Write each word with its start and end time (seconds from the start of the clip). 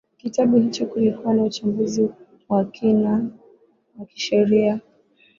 kitabu 0.17 0.57
hicho 0.57 0.85
kilikuwa 0.85 1.33
na 1.33 1.43
uchambuzi 1.43 2.09
wa 2.49 2.65
kina 2.65 3.25
wa 3.99 4.05
kisheria 4.05 4.79